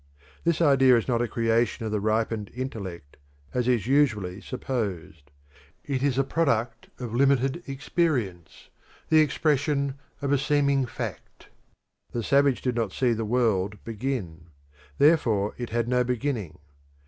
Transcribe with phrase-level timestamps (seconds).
[0.43, 3.17] This idea is not a creation of the ripened intellect,
[3.53, 5.29] as is usually supposed.
[5.85, 8.69] It is a product of limited experience,
[9.11, 11.49] and expression of a seeming fact.
[12.13, 14.47] The savage did not see the world begin;
[14.97, 16.57] therefore it had no beginning.